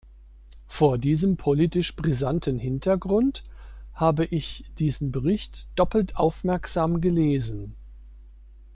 Vor 0.65 0.97
diesem 0.97 1.37
politisch 1.37 1.95
brisanten 1.95 2.57
Hintergrund 2.57 3.43
habe 3.93 4.25
ich 4.25 4.65
diesen 4.79 5.11
Bericht 5.11 5.67
doppelt 5.75 6.15
aufmerksam 6.15 7.01
gelesen. 7.01 7.75